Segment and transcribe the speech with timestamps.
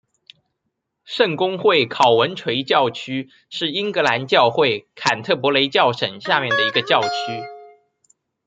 [1.03, 7.09] 圣公会考文垂教区是英格兰教会坎特伯雷教省下面的一个教区。